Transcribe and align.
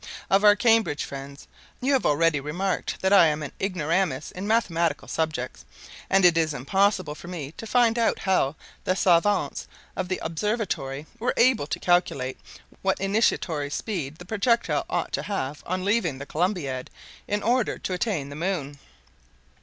"Of 0.31 0.43
our 0.43 0.55
Cambridge 0.55 1.03
friends. 1.05 1.47
You 1.79 1.93
have 1.93 2.07
already 2.07 2.39
remarked 2.39 2.99
that 3.01 3.13
I 3.13 3.27
am 3.27 3.43
an 3.43 3.51
ignoramus 3.61 4.31
in 4.31 4.47
mathematical 4.47 5.07
subjects; 5.07 5.63
and 6.09 6.25
it 6.25 6.39
is 6.39 6.55
impossible 6.55 7.13
for 7.13 7.27
me 7.27 7.51
to 7.57 7.67
find 7.67 7.99
out 7.99 8.17
how 8.17 8.55
the 8.83 8.95
savants 8.95 9.67
of 9.95 10.07
the 10.07 10.17
observatory 10.23 11.05
were 11.19 11.35
able 11.37 11.67
to 11.67 11.79
calculate 11.79 12.39
what 12.81 12.99
initiatory 12.99 13.69
speed 13.69 14.15
the 14.17 14.25
projectile 14.25 14.87
ought 14.89 15.11
to 15.11 15.21
have 15.21 15.61
on 15.67 15.85
leaving 15.85 16.17
the 16.17 16.25
Columbiad 16.25 16.89
in 17.27 17.43
order 17.43 17.77
to 17.77 17.93
attain 17.93 18.29
the 18.29 18.35
moon." 18.35 18.79